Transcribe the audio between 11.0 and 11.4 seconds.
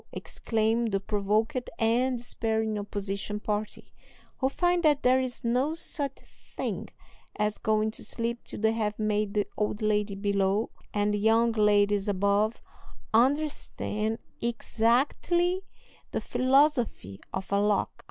the